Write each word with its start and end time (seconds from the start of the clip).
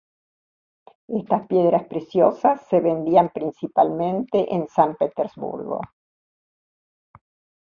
Estas 1.19 1.45
piedras 1.45 1.85
preciosas 1.87 2.65
se 2.67 2.79
vendían 2.79 3.29
principalmente 3.29 4.51
en 4.55 4.67
San 4.67 4.95
Petersburgo. 4.95 5.79